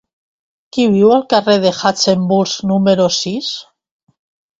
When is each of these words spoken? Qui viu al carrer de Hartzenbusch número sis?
Qui 0.77 0.85
viu 0.93 1.11
al 1.17 1.25
carrer 1.33 1.57
de 1.65 1.71
Hartzenbusch 1.81 2.65
número 2.71 3.07
sis? 3.19 3.51